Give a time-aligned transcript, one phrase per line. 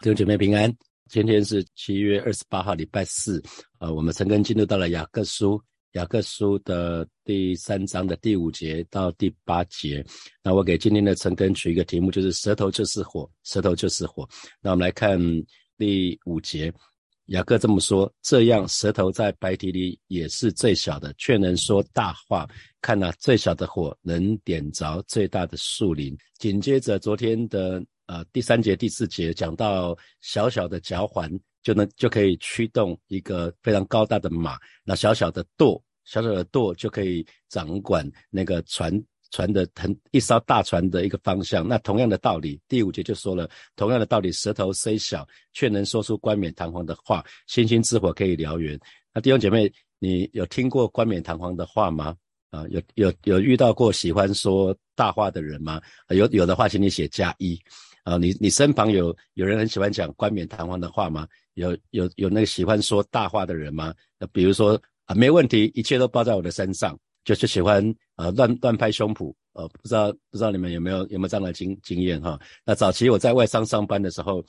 [0.00, 0.70] 弟兄姐妹平安，
[1.08, 3.42] 今天是七月二十八号，礼拜四。
[3.78, 5.58] 呃，我们陈根进入到了雅各书，
[5.92, 10.04] 雅各书的第三章的第五节到第八节。
[10.42, 14.28] 那我给今天的陈根取一个题目，就是舌头就是火，舌头就是火。
[14.60, 15.18] 那我们来看
[15.78, 16.70] 第五节，
[17.26, 22.46] 雅各这么说：这样舌头在白体里也是最小的，却能说大话。
[22.82, 26.14] 看呐，最小的火能点着最大的树林。
[26.36, 27.82] 紧接着昨天的。
[28.06, 31.30] 呃，第三节、第四节讲到小小的脚环
[31.62, 38.92] 就能就可以驱动一个非常高大的马，那小小的舵，小小的舵就可以掌管那个船
[39.30, 41.66] 船的很一艘大船的一个方向。
[41.66, 48.78] 那同样的道理，第五节就说了同样的道理，舌头虽小，却能说出冠冕堂皇的话，星星之火可以燎原。
[49.14, 52.14] 那弟兄姐妹，你有听过冠冕堂皇的话吗？
[52.50, 55.80] 啊，有有有遇到过喜欢说大话的人吗？
[56.10, 57.58] 有有的话，请你写加一。
[58.04, 61.26] 啊，你你身旁有有人很喜欢讲冠冕堂皇的话吗？
[61.54, 63.94] 有有有那个喜欢说大话的人吗？
[64.18, 67.82] 那比如说啊，没问题，一切都包在我的身上，就是喜欢
[68.16, 72.38] 呃乱乱拍胸脯，呃，不知道不知道你们有没有有没有这样的经经验哈？
[72.64, 74.44] 那早期我在外商上班的时候，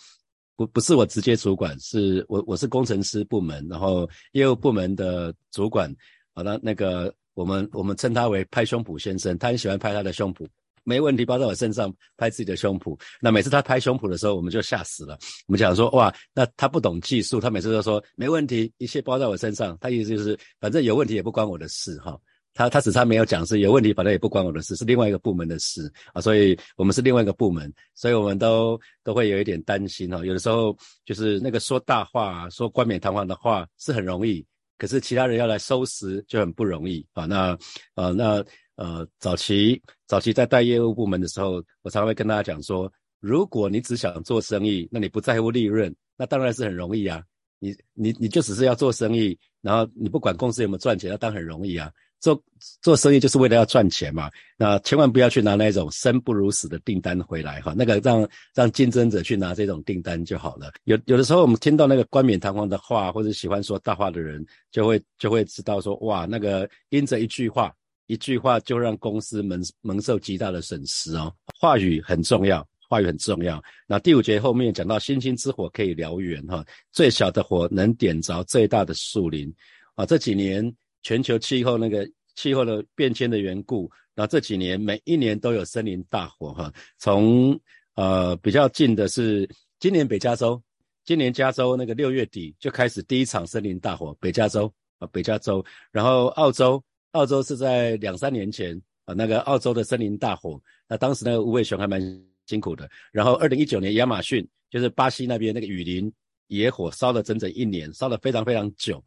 [0.57, 5.93] 不不是我直接主管，是我我是工程师部门，然后业务部门的主管，
[6.33, 10.45] 好那那个我们我们称他为拍胸脯先生，他很喜欢拍他的胸脯。
[10.85, 12.97] 没问题，包在我身上拍自己的胸脯。
[13.19, 15.17] 那每次他拍胸脯的时候，我们就吓死了。
[15.47, 19.77] 我们讲说，哇，那他不懂技术，他每次都说没问题，一切包在我身上。
[19.81, 22.17] 他意思就是，反正有问题也不关我的事哈。
[22.53, 26.21] 他他只差没有讲是有问题，反正也不关我的事，是另外一个部门的事啊。
[26.21, 30.23] 所以我们是另外一个部门，所以我们都都会有一点担心哈。
[30.23, 34.45] 有的时候就是那个说大话、说冠冕堂皇的话是很容易，
[34.77, 37.25] 可是其他人要来收拾就很不容易啊。
[37.25, 37.57] 那
[37.95, 38.45] 啊那。
[38.75, 47.23] 呃，早期早期在带业务部门的时候，我常会跟大家讲说，如果你只想做生意，那你不在乎利润，那当然是很容易啊。
[47.59, 51.91] 你你你就只是要做生意，然后你不管公司有没有赚钱，那当然很容易啊。
[52.19, 52.41] 做
[52.81, 60.71] 做生意就是为了要赚钱嘛，那千万不要去拿那种生不如死的订单回来哈，那个让让竞争者去拿这种订单就好了。
[60.83, 67.73] 有有的时候我们听到那个冠冕堂皇的话，或者喜欢说大话的人，就会就会知道说，哇，那个因着一句话。
[68.07, 73.59] 一句话就让公司蒙蒙受极大的损失哦，话语很重要，话语很重要。
[73.87, 79.51] 那第五节后面讲到星星之火可以燎原哈，最小的火能点着最大的树林
[79.95, 80.05] 啊。
[80.05, 80.71] 这几年
[81.01, 86.71] 全球气候那个气候的变迁的缘故，那这几年每一年都有森林大火哈。
[86.99, 87.59] 从
[87.95, 89.49] 呃比较近的是
[89.79, 90.61] 今年北加州，
[91.05, 96.79] 今年加州那个六月底就开始第一场森林大火，北加州啊北加州，然后澳洲。
[97.15, 102.01] 澳洲是在两三年前啊，那个澳洲的森林大火，那当时那个无尾熊还蛮
[102.45, 102.89] 辛苦的。
[103.11, 106.11] 然后二零一九年亚马逊，就是巴西那边那个雨林
[106.47, 109.03] 野火烧了整整一年，烧了非常非常久。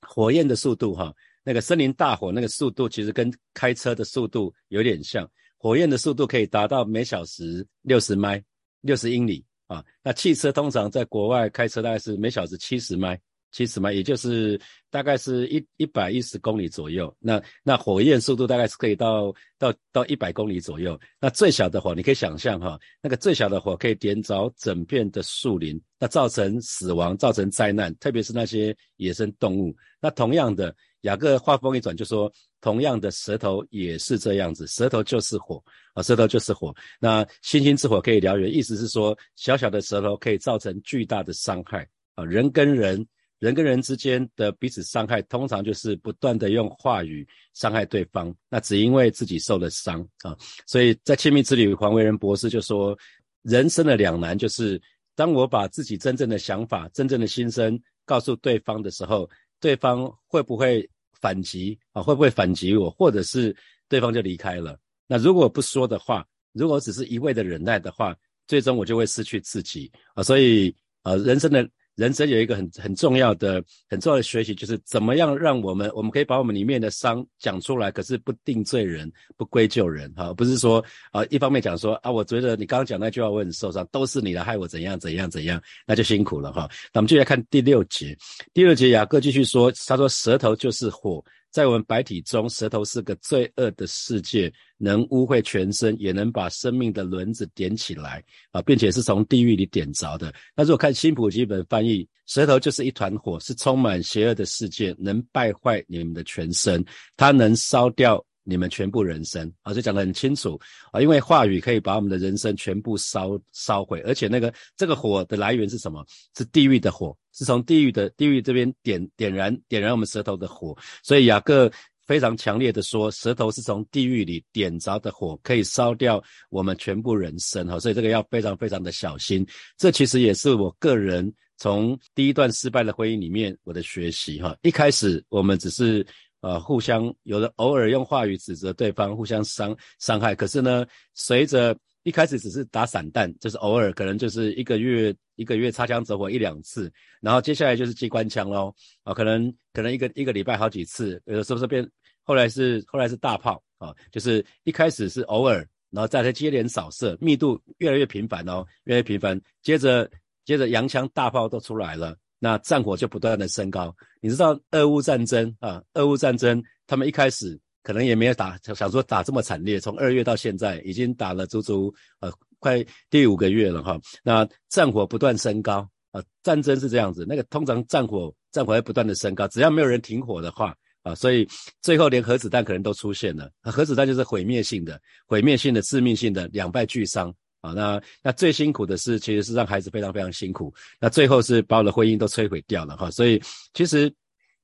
[0.00, 8.42] 火焰的速度哈，那个森林大火那个速度其实跟开车的速度有点像，火焰的速度可以达到每小时六十迈，
[8.80, 9.84] 六十英里啊。
[10.02, 13.20] 那汽车通常在国外开车大概是每小时七十迈。
[13.50, 17.12] 其实嘛，也就是大概是一一百一十公里左右。
[17.18, 20.98] 那那火焰速度大概是可以到到到一百公里左右。
[21.20, 29.74] 那最小的火，你可以想象哈，那个最小的火可以点着整片的树林，那造成死亡，造成灾难，特别是那些野生动物。
[30.00, 35.60] 那同样的，雅各话锋一转就说，同样的舌头也是这样子，舌头就是火
[35.94, 36.72] 啊，舌头就是火。
[37.00, 41.84] 那星星之火可以燎原，意思是说，小小的舌头可以造成巨大的伤害
[42.14, 43.04] 啊，人跟人。
[43.40, 50.36] 人跟人之间的彼此伤害，通常就是不断的用话语伤害对方，那只因为自己受了伤啊。
[50.66, 52.96] 所以在亲密之旅，黄维仁博士就说，
[53.40, 54.78] 人生的两难就是，
[55.14, 59.26] 当我把自己真正的想法、真正的心声告诉对方的时候，
[59.58, 60.86] 对方会不会
[61.18, 62.02] 反击啊？
[62.02, 62.90] 会不会反击我？
[62.90, 63.56] 或者是
[63.88, 64.78] 对方就离开了？
[65.06, 68.14] 那如果不说的话，如果只是一味的忍耐的话，
[68.46, 70.22] 最终我就会失去自己啊。
[70.22, 71.66] 所以呃，人生的。
[71.96, 86.68] 人生有一个很很重要的、很重要的学习，就是怎么样让我们，我们可以把我们里面的伤讲出来，可是不定罪人，不归咎人，哈，不是说啊，一方面讲说啊，我觉得你刚刚讲那句话我很受伤，都是你的害我怎样怎样怎样，那就辛苦了哈。
[86.92, 88.16] 那我们就来看第六节，
[88.54, 91.22] 第六节雅各继续说，他说舌头就是火。
[91.50, 100.32] 在我们白体中，舌头是个罪恶的世界，能污秽全身，也能把生命的轮子点起来啊，并且是从地狱里点着的。
[100.54, 106.84] 那如果看新普基本翻译，舌头就是一团火，是充满邪恶的世界，能败坏你们的全身，
[107.16, 108.24] 它能烧掉。
[108.50, 110.60] 你们全部人生啊，就讲得很清楚
[110.90, 116.04] 啊，因为话语可以把我们的人生全部烧烧毁，而且那个这个火的来源是什么？
[116.36, 121.70] 是地狱的火，是从地狱的地狱这边点点燃点燃我们舌头的火，所以雅各
[122.04, 129.46] 非常强烈的说，舌头是从地狱里点着的火，可以烧掉我们全部人生哈，所以这个要非常非常的小心。
[129.78, 136.04] 这其实也是我个人从第一段失败的婚姻里面我的学习哈，一开始我们只是。
[136.40, 140.34] 呃，互相有的偶尔用话语指责对方，互相伤伤害。
[140.34, 146.90] 可是呢，随着一开始只是打散弹，就是偶尔，可能就是一个月一个月擦枪走火一两次，
[147.20, 148.74] 然后接下来就是机关枪喽。
[149.02, 151.86] 啊，可能可能一个一个礼拜好几次，有的时候是变，
[152.22, 155.56] 后来是后来是大炮啊，就是一开始是偶尔，
[155.90, 160.10] 然后再来接连扫射，密度越来越频繁哦，越来越频繁，接着
[160.46, 162.16] 接着洋枪大炮都出来了。
[162.42, 165.82] 那战火就不断的升高，你知道俄乌战争啊？
[165.92, 174.00] 俄乌战争，他们一开始可能也没有打，想说打这么惨烈，从二月到现在已经打了足足呃快第五个月了哈。
[174.24, 181.46] 那战火不断升高啊，战争是这样子，那个通常战火战火会不断的升高，只要没有人停火的话啊，所以
[181.82, 187.34] 最后连核子弹可能都出现了，核子弹就是毁灭性的、毁灭性的、致命性的，两败俱伤。
[187.60, 190.72] 啊，那那最辛苦的是，其实是让孩子非常非常辛苦。
[190.98, 193.10] 那最后是把我的婚姻都摧毁掉了哈。
[193.10, 193.40] 所以
[193.74, 194.16] 其实弟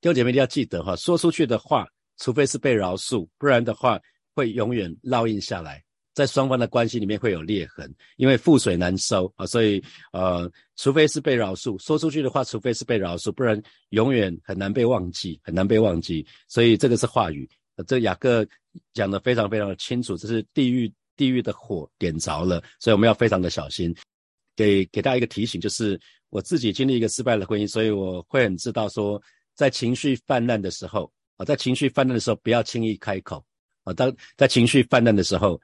[0.04, 4.00] 兄姐妹一定要记得哈，说出去的话，除非是被饶恕，不然的话
[4.34, 5.84] 会永远烙印下来，
[6.14, 9.44] 在双方的关系里面会有裂痕，因为覆水难收啊。
[9.44, 9.82] 所以
[10.12, 16.26] 呃，除非是被饶恕，说出去的话，除非是被饶恕，不然永远很难被忘记，很难被忘记。
[16.48, 17.46] 所以这个是话语，
[17.86, 18.46] 这雅各
[18.94, 20.90] 讲的非常非常的清楚，这是地狱。
[21.16, 23.94] 地狱的火点着了，所以我们要非常的小心。
[24.54, 29.20] 给给大家一个提醒，就是我自己经历一个失败的婚姻，所以我会很知道说，
[29.54, 33.44] 在情绪泛滥的时候啊，在情绪泛滥的时候不要轻易开口
[33.84, 33.92] 啊。
[33.92, 35.60] 当在情绪泛滥的时候，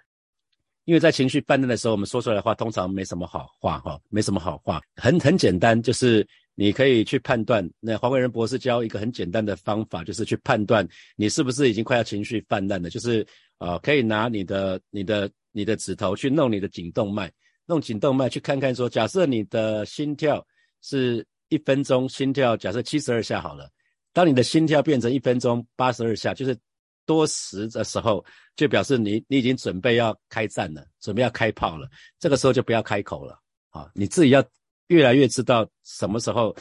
[0.84, 4.82] 因为在情绪泛滥的时候，我们说出来的话通常没什么好话哈，没什么好话。
[4.96, 7.66] 很很简单，就是你可以去判断。
[7.81, 13.26] 那黄伟仁博士教一个很简单的方法，就是去判断你是不是已经快要情绪泛滥了，就是
[13.64, 15.31] 啊，可以拿你的你的。
[15.55, 17.31] 你的指头去弄你的颈动脉，
[17.67, 20.43] 弄颈动脉去看看，说假设你的心跳
[20.81, 23.69] 是一分钟心跳，假设七十二下好了。
[24.14, 26.59] 当你的心跳变成一分钟八十二下，就是
[27.05, 28.25] 多时的时候，
[28.56, 31.87] 就表示你你已经准备要开战了，准备要开炮了。
[32.19, 33.38] 这个时候就不要开口了
[33.69, 33.91] 啊！
[33.94, 34.43] 你自己要
[34.87, 36.56] 越来越知道什么时候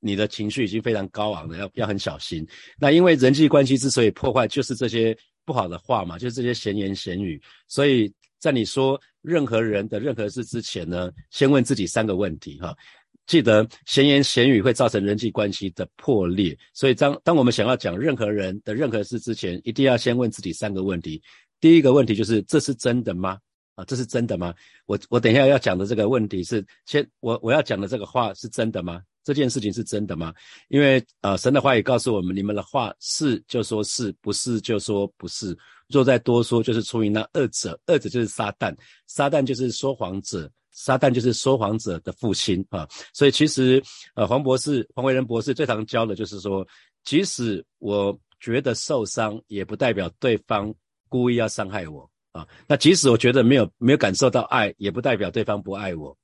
[0.00, 2.44] 你的情绪已经非常高昂了，要要很小心。
[2.76, 8.12] 那因为人际关系之所以破坏，就是这些不好的话嘛，就是这些闲言闲语，所以。
[8.42, 12.76] 在你说任何人的任何事之前呢，先问自己三个问题哈。
[13.24, 21.22] 记得闲言闲语会造成人际关系的破裂，所以当当我们想要讲任何人的任何事之前，一定要先问自己三个问题。
[21.60, 23.38] 第一个问题就是这是真的吗？
[23.76, 24.52] 啊，这是真的吗？
[24.86, 29.00] 我我等一下要讲的这个问题是先我我要讲的这个话是真的吗？
[29.24, 30.32] 这件事情是真的吗？
[30.68, 35.56] 因为呃，神的话也告诉我们，你们的话是就说是不是就说不是。
[35.88, 38.74] 若再多说，就是出于那二者，二者就是撒旦，
[39.06, 42.88] 撒旦就是说谎者，撒旦就是说谎者的父亲啊。
[43.12, 43.82] 所以其实
[44.14, 46.66] 呃，黄博士、黄维仁博士最常教的就是说，
[47.04, 50.74] 即使我觉得受伤，也不代表对方
[51.10, 52.48] 故意要伤害我啊。
[52.66, 56.16] 那即使我觉得没有没有感受到爱，也不代表对方不爱我。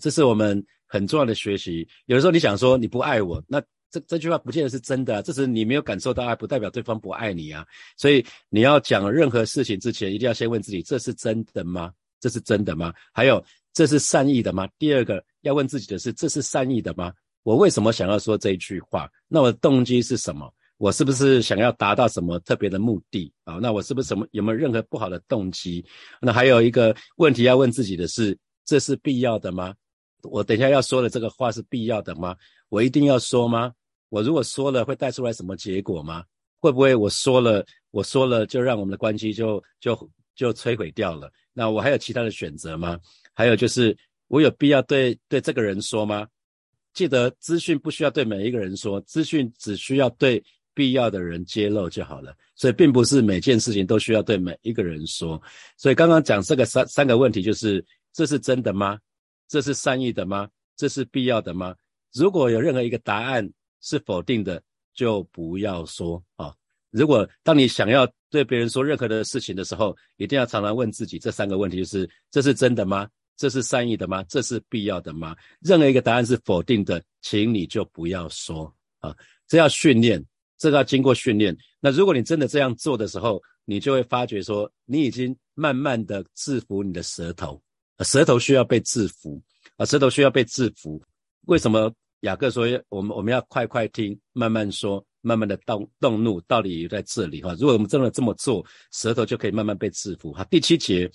[0.00, 1.86] 这是我们很重要的学习。
[2.06, 5.22] 有的时候你想说你不爱我，那这这句话不见得是真的。
[5.22, 7.66] 这是你没有感受到爱，不代表对方不爱你啊。
[7.96, 11.92] 所以你要讲任何事情之前，一定要先问自己：这是真的吗？
[12.20, 12.92] 这是真的吗？
[13.12, 14.66] 还有，这是善意的吗？
[14.78, 17.12] 第二个要问自己的是：这是善意的吗？
[17.42, 19.08] 我为什么想要说这一句话？
[19.28, 20.52] 那我的动机是什么？
[20.78, 23.54] 我是不是想要达到什么特别的目的啊？
[23.62, 25.84] 那我是不是什么有没有任何不好的动机？
[26.20, 29.74] 那还有一个问题要问自己的是：这是必要的吗？
[30.22, 32.36] 我等一下要说的这个话是必要的吗？
[32.68, 33.72] 我一定要说吗？
[34.08, 36.24] 我如果说了会带出来什么结果吗？
[36.58, 41.30] 会不会我说了我说了就让我们的关系就就就摧毁掉了？
[41.52, 42.98] 那我还有其他的选择吗？
[43.34, 43.96] 还有就是
[44.28, 46.26] 我有必要对对这个人说吗？
[46.92, 50.42] 记得资讯不需要对每一个人说，资讯只需要对
[50.72, 52.34] 必要的人揭露就好了。
[52.54, 55.40] 所以并不是每件事情都需要对每一个人说。
[55.76, 58.98] 所以刚刚讲这个三三个问题，就是这是真的吗？
[59.48, 60.48] 这是善意的吗？
[60.76, 61.74] 这是必要的吗？
[62.12, 63.48] 如果有任何一个答案
[63.80, 64.62] 是否定的，
[64.94, 66.54] 就不要说啊。
[66.90, 73.08] 如果当你想要对别人说任何的事情的时候，一定要常常问自己这三个问题：就是这是真的吗？
[73.36, 74.22] 这是善意的吗？
[74.24, 75.36] 这是必要的吗？
[75.60, 79.14] 任何一个答案是否定的，请你就不要说啊。
[79.46, 80.24] 这要训练，
[80.56, 81.54] 这个要经过训练。
[81.80, 87.60] 那如果你真的这样做的时候，你就会发觉说，你已经慢慢的制服你的舌头，
[88.04, 89.40] 舌头需要被制服
[89.76, 91.02] 啊，舌头需要被制服。
[91.46, 97.54] 为什么雅各说我们我们要快快听，慢慢说，慢慢的动动怒，道理在这里哈。
[97.58, 100.44] 如果我们真的这么做，舌头就可以慢慢被制服哈。
[100.44, 101.10] 第七节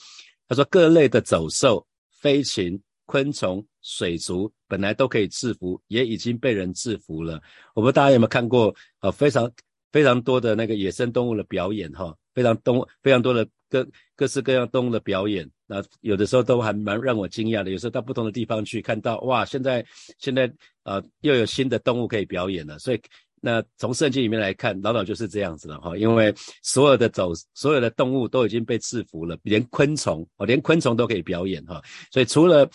[0.48, 1.86] 他说，各类的走兽、
[2.20, 7.42] 飞禽、昆虫、水族本来都可以制服，也已经被人制服了。
[7.74, 9.12] 我不知道大家有没有看过啊？
[9.12, 9.52] 非常。
[9.92, 13.88] 非常多的那个野生动物的表演，哈，非常动非常多的各
[14.18, 17.72] 各式各样动物的表演，那有的时候都还蛮让我惊讶的。
[17.72, 19.84] 有时候到不同的地方去看到，哇，现在
[20.20, 20.52] 现在
[20.84, 22.78] 呃又有新的动物可以表演了。
[22.78, 23.02] 所以
[23.40, 32.70] 那从圣经里面来看，老早就是这样子了，哈，因为所有的走所有的动物都已经被制服了，连昆虫哦，连昆虫都可以表演，哈，所以除了。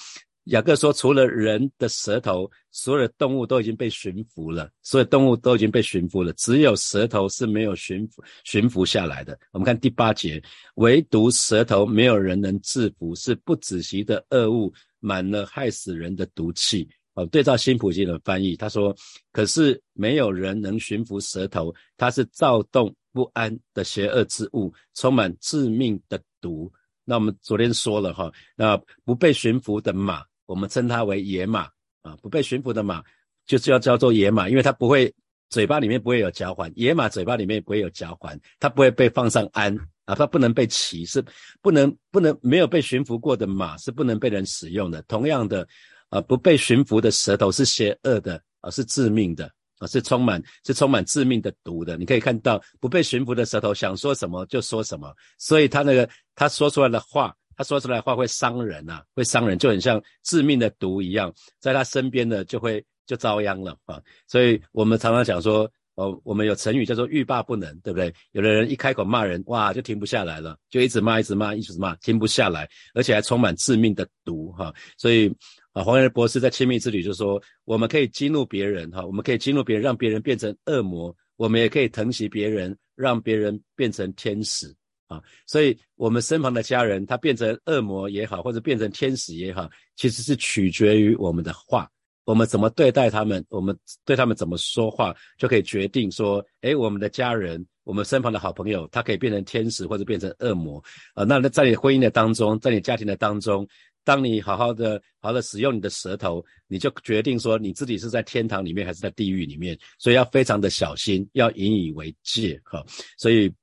[0.46, 4.70] 雅各说：“除了人的舌头，所有的动物都已经被驯服了。
[4.82, 9.36] 所有动物都已经被驯服了，只有舌头是没有驯服驯服下来的。
[9.52, 10.40] 我们看第八节，
[10.76, 18.94] 唯独舌头没有人能制服，是不仔细的恶物，满了害死人的毒气。”哦，对照新普京的翻译，他说
[19.32, 26.70] ：“可是没有人能驯服舌头，它是躁动不安的邪恶之物，充满致命的毒。”
[27.08, 30.22] 那我们昨天说了哈，那不被驯服的马。
[30.46, 31.68] 我们称它为野马
[32.02, 33.02] 啊，不被驯服的马
[33.46, 35.12] 就是要叫做野马，因为它不会
[35.50, 41.24] 嘴巴里面不会有嚼环，野马嘴巴里面不会有嚼环，它不会被放上鞍啊，它不能被骑，是
[41.60, 45.02] 不能不能没有被驯服过的马是不能被人使用的。
[45.02, 45.66] 同样的，
[46.08, 51.96] 啊，不被驯服的舌头是邪恶的啊，是致命的啊，是充满是充满致命的毒的。
[51.96, 57.34] 你可以看到不被驯服的舌头想说什么就说什么，所以他那个他说出来的话。
[57.56, 64.00] 他说出来话会伤人呐，会伤人，就很像致命的毒一样，在他身边的就会就遭殃了啊。
[64.26, 68.12] 所以我们常常讲说，哦，我们有成语叫做欲罢不能，对不对？
[68.32, 74.74] 有的人一开口骂人，哇，就停不下来了，就一直骂，一直骂，一直骂，停不下来，而且还充满致命的毒哈。
[74.98, 75.34] 所以
[75.72, 84.74] 啊，黄仁博士在亲密之旅就说，我们可以激怒别人哈，我们可以激怒别人，让别人变成恶魔；我们也可以疼惜别人，让别人变成天使。
[85.08, 91.88] 啊，所以我们身旁的家人，他变成恶魔也好，或者变成天使也好，其实是取决于我们的话，
[92.24, 100.82] 我们怎么对待他们，我们对他们怎么说话，就可以决定说，诶，我们的家人，我们身旁的好朋友，他可以变成天使或者变成恶魔。
[101.14, 103.64] 啊，那在你婚姻的当中，在你家庭的当中，
[104.02, 112.84] 当你好好的、好的使用你的舌头，你就决定说你自己是在天堂里面还是在地狱里面，所以要非常的小心，要引以为戒，哈，
[113.16, 113.54] 所以。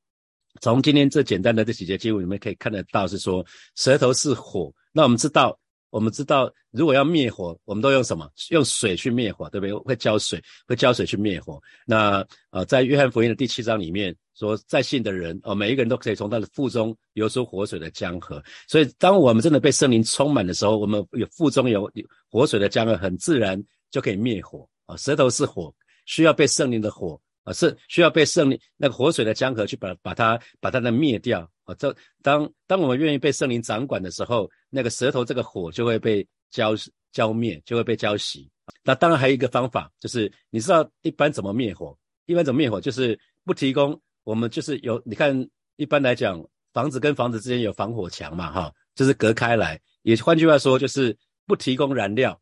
[0.62, 3.46] 从今天这简单的这几节经文里面可以看得到，是说
[3.76, 4.72] 舌头是火。
[4.92, 5.58] 那我们知道，
[5.90, 8.30] 我们知道，如果要灭火，我们都用什么？
[8.52, 9.74] 用水去灭火，对不对？
[9.74, 11.60] 会浇水，会浇水去灭火。
[11.86, 18.42] 那呃，在约翰福音的第七章里面说，在信的人哦，每一个人都可以从他的腹中流出活水的江河。
[18.68, 21.92] 所以，当我们真的被圣灵充满的时候，我们有腹中有
[22.30, 24.96] 活水的江河，很自然就可以灭火啊。
[24.98, 25.74] 舌头是火，
[26.06, 27.20] 需要被圣灵的火。
[27.44, 31.76] 啊，是需要被圣灵那个活水的江河去把把它把它的灭掉啊。
[31.76, 36.74] 这当当我们愿意被圣灵掌管的时候，那个舌头这个火就会被浇
[37.12, 38.48] 浇灭，就会被浇熄。
[38.82, 41.98] 那当然还有一个方法，就是你知道一般怎么灭火？
[42.28, 42.80] 一般怎么灭火？
[42.80, 45.36] 就是不提供我们就是有你看，
[45.76, 49.78] 一般来讲，房子跟房子之间有防火墙嘛，哈，就是隔开来。
[50.04, 52.40] 也换句话说，就是不提供燃料，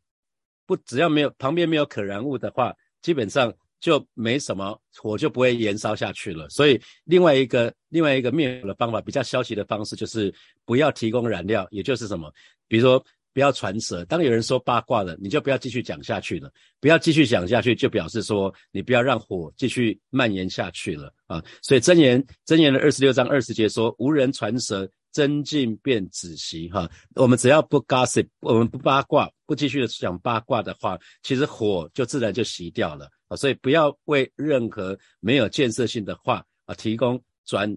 [0.68, 3.52] 不只要没有旁边没有可燃物的话，基本上。
[3.82, 10.34] 就没什么火就不会燃烧下去了，所以另外一个另外一个灭火的方法，比较消极的方式就是
[10.64, 12.32] 不要提供燃料，也就是什么，
[12.68, 14.06] 比如说不要传舌。
[14.06, 21.44] 当有人说八卦了，你就不要继续讲下去了，不要继续讲下去，就表示说你不要让火继续蔓延下去了啊。
[21.64, 26.70] 所以真言真言的二十六章二十节说，无人传舌，真进便止息。
[26.70, 33.10] 哈，我们只要不 gossip，我们不八卦，不继续的讲八卦的话，其实火就自然就熄掉了。
[33.32, 37.74] 啊，所以不要为任何没有建设性的话啊提供转，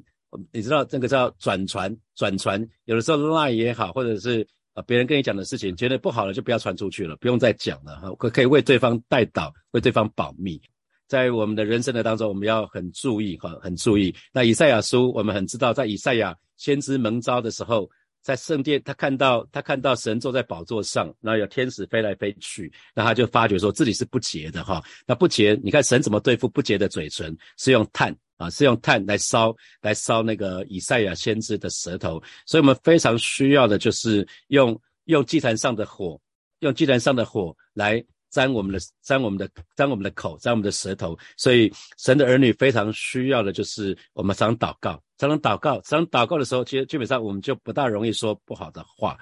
[0.50, 10.60] 你知道这个叫转传，转传有的时候赖也好，或者是啊别人跟你讲的事情，觉得不好了就不要传出去了，不用再讲了哈，可可以为对方代祷，为对方保密。
[11.06, 14.12] 在我们的人生的当中，我们要很注意哈，很注意。
[14.32, 17.88] 那以赛亚书我们很知道，在以赛亚先知蒙召的时候。
[18.24, 24.82] 在圣殿，他看到他看到神坐在宝座上，然后有天使飞来飞去，那他就发觉说自己是不洁的哈。
[25.06, 27.36] 那不洁，你看神怎么对付不洁的嘴唇？
[27.58, 32.18] 是用炭啊，是用炭来烧，来烧那个以赛亚先知的舌头。
[32.46, 36.18] 所以我们非常需要的就是用用祭坛上的火，
[36.60, 38.02] 用祭坛上的火来
[38.34, 41.16] 沾我们的沾我们的沾我们的口，沾我们的舌头。
[41.36, 45.00] 所以神的儿女非常需要的就是我们常祷告。
[45.18, 49.16] 常常祷告，常常祷告的时候，其实基本上我们就不大容易说不好的话。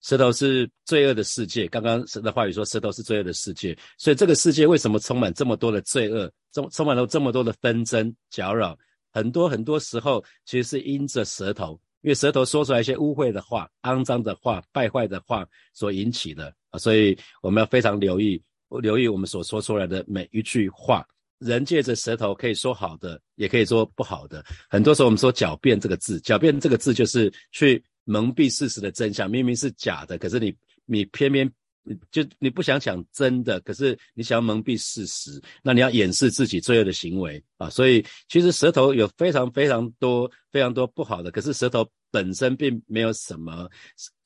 [0.00, 8.78] 舌头是罪恶的世界，刚刚神的话语说，舌头是罪恶的世界，所以这个世界为什么充满这么多的罪恶，充充满了这么多的纷争搅扰？
[9.10, 18.40] 很多很多时候，其实是因着舌头，因为舌头说出来一些污秽的话、肮脏的话、败坏的话所引起的啊，所以我们要非常留意，
[18.80, 21.04] 留意我们所说出来的每一句话。
[21.38, 24.44] 人借着舌头可以说好的，也可以说不好的。
[24.68, 27.82] 很多时候我们说狡辩这个字，狡辩这个字就是去。
[28.06, 31.50] 蒙蔽事实的真相，明明是假的，可是你你偏偏
[32.10, 37.68] 就你不想讲真的，可是你想要蒙蔽事实，那你要掩饰自己罪恶的行为啊！
[37.70, 43.68] 所以其实舌头有非常非常多非常多不好的，可是舌头本身并没有什么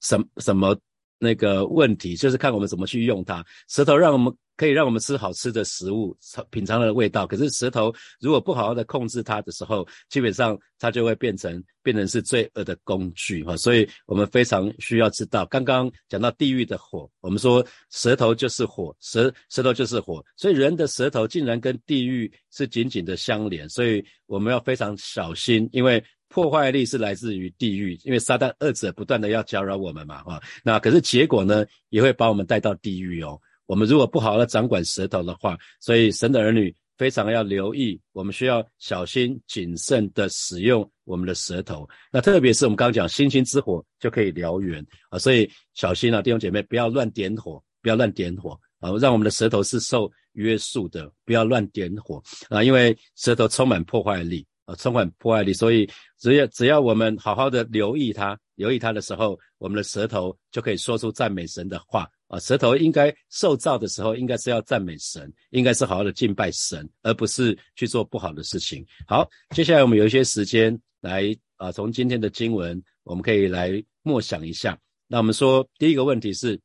[0.01, 0.79] 什什么
[1.19, 3.45] 那个问题，就是看我们怎么去用它。
[3.69, 4.35] 舌头让我们。
[4.59, 6.15] 可以让我们吃好吃的食物，
[6.51, 7.25] 品尝它的味道。
[7.27, 13.57] 可是舌头如果不好好的控制它的时候，基本上它就会变成变成是罪恶的工具哈。
[13.57, 23.69] 所以我们非常需要知道，刚刚讲到地狱的火，我们说舌头就是火，舌舌头就是火，所以人的舌头竟然跟地狱是紧紧的相连。
[23.69, 30.43] 所以我们要非常小心，因为破坏力是来自于地狱，因为撒旦恶者不断的要搅扰我们嘛哈。
[30.65, 33.41] 那可是结果呢，也会把我们带到地狱哦。
[33.69, 41.87] 我们如果不好好的掌管舌头的话，所以神的儿女非常要留意，我们需要小心谨慎的使用我们的舌头。
[42.11, 55.87] 那特别是我们刚讲星星之火就可以燎原啊，所以小心啊，弟兄姐妹不要乱点火，不要乱点火啊，让我们的舌头是受约束的，不要乱点火啊，因为舌头充满破坏力啊，充满破坏力，所以
[56.19, 62.09] 只要只要我们好好的留意它，留意它的时候，我们的舌头就可以说出赞美神的话。
[62.29, 68.87] 啊，舌头应该受造的时候，应该是要赞美神，应该是好好的敬拜神，而不是去做不好的事情。
[69.07, 74.79] 好，接下来我们有一些时间来啊，从今天的经文，我们可以来默想一下。
[75.07, 76.61] 那我们说第一个问题是，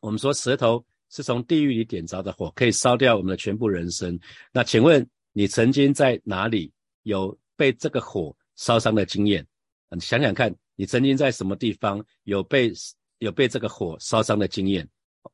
[0.00, 4.20] 我们说舌头是从地狱里点着的火，可以烧掉我们的全部人生。
[4.52, 6.70] 那请问你曾经在哪里
[7.04, 9.46] 有被这个火烧伤的经验？
[9.98, 12.70] 想想看，你曾经在什么地方有被？
[13.20, 14.86] 有被这个火烧伤的经验，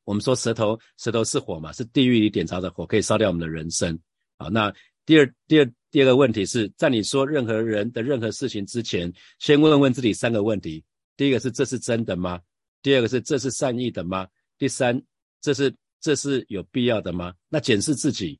[0.05, 3.99] 我们说舌头，舌头是火嘛，是地狱里点着的火，可以烧掉我们的人生。
[4.39, 4.73] 好，那
[5.05, 10.85] 第二、第二、第二个问题是在你说任何人的任何事情之前，先问问自己三个问题：
[11.17, 12.41] 第一个是这是真的吗？
[12.83, 14.27] 第二个是这是善意的吗？
[14.59, 15.01] 第三，
[15.41, 17.33] 这是这是有必要的吗？
[17.49, 18.39] 那检视自己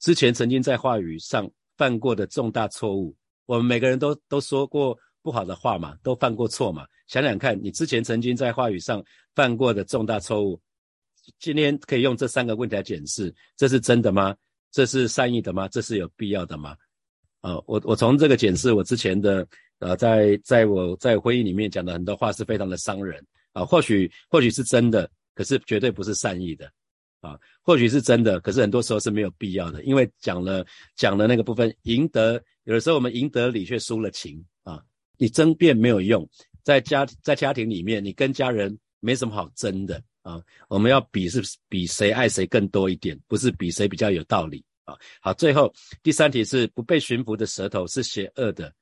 [0.00, 4.98] 之前曾经在话语上犯过的重大错误，我们每个人都都说过。
[5.26, 6.86] 不好的话嘛，都犯过错嘛。
[7.08, 10.60] 想想看你之前曾经在话语上犯过的重大错误，
[11.40, 14.36] 今天可以用这三个问题来检视：这是真的吗？
[14.70, 15.66] 这是善意的吗？
[15.66, 16.76] 这是有必要的吗？
[17.40, 19.44] 啊，我我从这个检视我之前的
[19.80, 23.20] 呃，在在我在会议里面讲的很多话是非常的伤人
[23.52, 23.64] 啊。
[23.64, 26.70] 或许或许是真的，可是绝对不是善意的
[27.20, 27.36] 啊。
[27.62, 34.44] 或许是真的，可是很多时候是没有必要的，因为讲了讲了那个部分，赢得有的时候我们赢得理却输了情。
[35.18, 36.28] 你争辩没有用，
[36.62, 40.42] 在家在家庭里面，你跟家人没什么好争的啊。
[40.68, 44.94] 我们要比是比谁爱谁更多一点，不是比谁比较有道理啊。
[45.20, 48.72] 好，最后第三题是不被驯服的舌头是邪恶的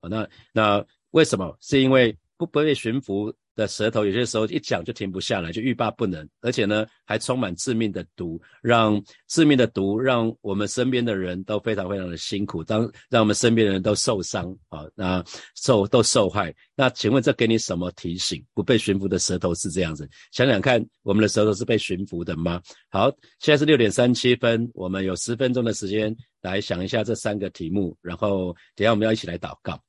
[0.00, 0.08] 啊。
[0.08, 1.56] 那那为什么？
[1.60, 3.34] 是因为不被驯服。
[3.54, 16.54] 的舌头有些时候一讲就停不下来，就欲罢不能，而且呢还充满致命的毒，让致命的毒让我们身边的人都非常非常的辛苦，当让我们身边的人都受伤啊，那受都受害。
[16.74, 18.44] 那请问这给你什么提醒？
[18.52, 22.60] 不被驯服的舌头是这样子，想想看，我们的舌头是被驯服的吗？
[22.90, 29.80] 好，现在是六点三七分，我们有十分钟的时间来想一下这三个题目，然后等下我们要一起来祷告。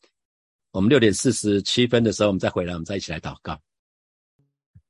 [0.76, 3.58] 我们六点四十七分的时候，我们再回来，我们再一起来祷告。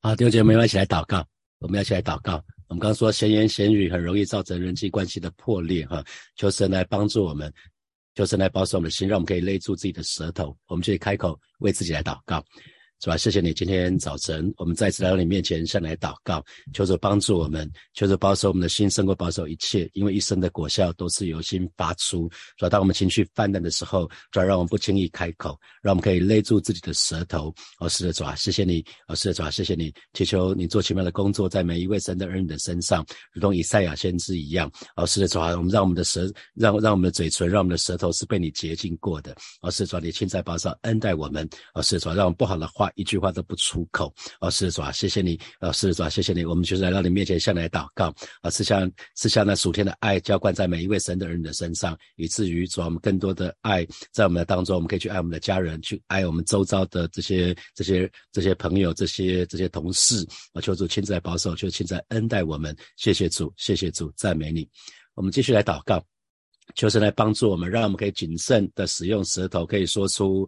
[0.01, 1.23] 好，弟兄姐妹们一起来祷告。
[1.59, 2.43] 我们要一起来祷告。
[2.67, 6.03] 我们刚刚说闲言闲语很容易造成人际关系的破裂，哈，
[6.37, 7.53] 求神来帮助我们，
[8.15, 12.43] 求神来保守我们的心，让我们可以勒住自己的舌头，我们就可以开口为自己来祷告。
[13.01, 13.17] 是吧？
[13.17, 19.89] 谢谢你，今天早晨我们再次来到你面前，向你来祷告，求主帮助我们，求主保守我们的心，胜过保守一切。
[19.93, 22.29] 因为一生的果效都是由心发出。
[22.57, 22.69] 是吧？
[22.69, 27.53] 当我们情绪泛滥的时候，主要让我们不轻易开口，让我们可以勒住自己的舌头。
[27.79, 28.83] 哦，是的，主啊，谢谢你。
[29.07, 29.93] 哦，是的，主啊，谢谢你。
[30.13, 34.71] 祈求你做奇妙的工作，在每一位神的儿女的身上，如同以赛亚先知一样。
[34.95, 39.35] 哦，是的，主啊，我们让我们的舌，让让我们的嘴唇，让我们的舌头是被你洁净过的。
[39.61, 41.47] 哦，是主啊，你亲在保守恩待我们。
[41.73, 42.89] 哦，是主啊，让我们不好的话。
[42.95, 44.13] 一句话都不出口。
[44.41, 64.67] 哦，是主啊，谢谢你，哦，是主啊，谢谢你，我们就是来到你面前向你来祷告，哦，是像是像那属天的爱浇灌在每一位神的人的身上，以至于主啊，我们更多的爱在我们的当中，我们可以去爱我们的家人，去爱我们周遭的这些这些这些朋友，这些这些同事，啊，求主亲自来保守，求亲自来恩待我们，谢谢主，谢谢主，赞美你。
[65.13, 66.03] 我们继续来祷告，
[66.75, 70.45] 求神来帮助我们，让我们可以谨慎的使用舌头，可以说出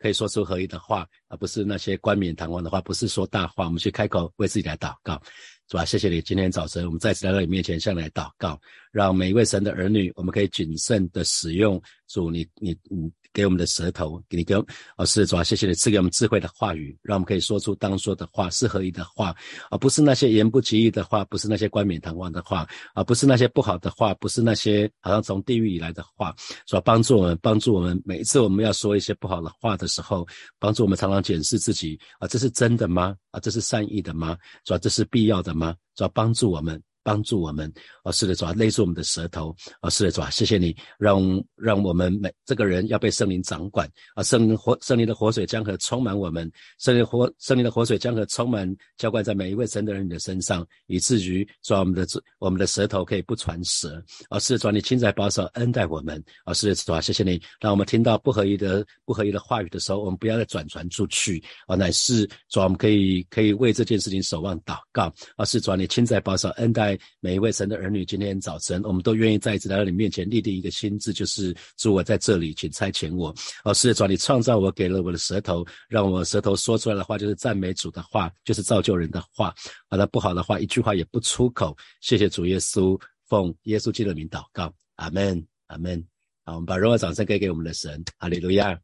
[0.00, 3.66] 可以说出合一的话，而不是那些冠冕堂皇的话，不是说大话。
[3.66, 5.22] 我们去开口为自己来祷告，
[5.70, 5.84] 是吧？
[5.84, 8.60] 谢谢你，今天早晨我们再次来到你面前，向你来祷告，
[8.90, 13.12] 让每一位神的儿女，我们可以谨慎的使用主你你你。
[13.32, 14.54] 给我们的舌头，给你给
[14.96, 19.34] 哦，是主啊，谢谢你赐给我们智慧的话语，让我们可以说出当说的话，是合一的话，
[19.70, 26.34] 而不是那些言不及义的话，不是那些冠冕堂皇的话，而不是那些不好的话，不是那些好像从地狱以来的话，
[26.66, 30.26] 说帮助我们，帮助我们，每一次我们要说一些不好的话的时候，
[30.58, 33.16] 帮助我们常常检视自己啊，这是真的吗？
[33.30, 34.36] 啊，这是善意的吗？
[34.64, 35.74] 主要这是必要的吗？
[35.94, 36.80] 主要帮助我们。
[37.02, 37.72] 帮助我们，
[38.04, 41.22] 哦，是的，主啊，勒住我们的舌头，哦，是的，主啊，谢谢你，让
[41.56, 52.06] 让我们每这个人要被圣灵掌管，啊，圣灵活圣灵的活水江河充满我们，圣灵活圣灵的活水江河充满浇灌在每一位神的人的身上，以至于说我们的
[52.38, 66.89] 我们的舌头可以不传舌，哦，是的，主啊，你亲自保守恩待我们，哦，是的，主啊，谢谢你，让我们听到不合一的不合一的话语的时候，我们不要再转传出去，哦，乃是主，我们可以可以为这件事情守望祷告，哦，是主啊，你亲自保守恩待。
[67.20, 73.34] 每一位神的儿女，今天早晨，我们都愿意再一次来到你面前立定一个心志，就是主我在这里，请差遣我。
[73.64, 79.54] 哦，是主，你创造我，给了我的舌头，让我舌头说出来的话就是赞美主的话，就是造就人的话。
[79.88, 81.76] 好了，不好的话一句话也不出口。
[82.00, 86.04] 谢谢主耶稣，奉耶稣基督的名祷告，阿门，阿门。
[86.44, 88.78] 好，我们把荣耀掌声给给我们的神，哈利路亚，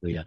[0.00, 0.24] 路亚。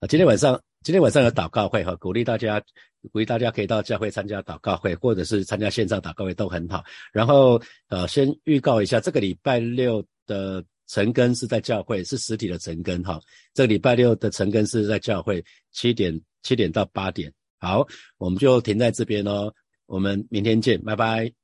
[0.00, 0.60] 啊，今天晚上。
[0.84, 2.62] 今天晚上有祷告会哈，鼓励大家，
[3.10, 6.84] 鼓励大家可以到教会参加祷告会，或者是参加线上祷告会都很好。
[7.10, 13.18] 然后呃，先预告一下，这个礼拜六的晨更是在教会，是实体的晨更哈。
[13.54, 15.42] 这个礼拜六的晨更是在教会，
[15.72, 17.32] 七点七点到八点。
[17.58, 17.86] 好，
[18.18, 19.50] 我们就停在这边哦，
[19.86, 21.43] 我们明天见，拜拜。